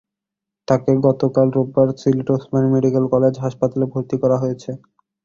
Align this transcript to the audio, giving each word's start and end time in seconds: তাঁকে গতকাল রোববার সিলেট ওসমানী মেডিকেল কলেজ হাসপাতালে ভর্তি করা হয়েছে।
তাঁকে 0.67 0.91
গতকাল 1.05 1.47
রোববার 1.55 1.87
সিলেট 1.99 2.27
ওসমানী 2.35 2.67
মেডিকেল 2.75 3.05
কলেজ 3.13 3.33
হাসপাতালে 3.43 3.85
ভর্তি 3.93 4.15
করা 4.23 4.37
হয়েছে। 4.43 4.71